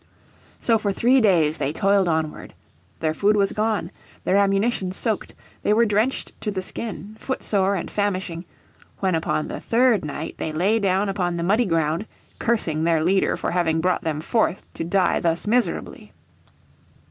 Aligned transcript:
So 0.59 0.79
for 0.79 0.91
three 0.91 1.21
days 1.21 1.59
they 1.59 1.71
toiled 1.71 2.07
onward. 2.07 2.55
Their 3.01 3.13
food 3.13 3.35
was 3.35 3.51
gone, 3.51 3.91
their 4.23 4.35
ammunition 4.35 4.91
soaked, 4.93 5.35
they 5.61 5.73
were 5.73 5.85
drenched 5.85 6.31
to 6.41 6.49
the 6.49 6.63
skin, 6.63 7.15
footsore 7.19 7.75
and 7.75 7.91
famishing, 7.91 8.43
when 8.97 9.13
upon 9.13 9.47
the 9.47 9.59
third 9.59 10.03
night 10.03 10.39
they 10.39 10.51
lay 10.51 10.79
down 10.79 11.07
upon 11.07 11.37
the 11.37 11.43
muddy 11.43 11.65
ground, 11.65 12.07
cursing 12.39 12.83
their 12.83 13.03
leader 13.03 13.37
for 13.37 13.51
having 13.51 13.79
brought 13.79 14.01
them 14.03 14.21
forth 14.21 14.65
to 14.73 14.83
died 14.83 15.21
thus 15.21 15.45
miserably. 15.45 16.11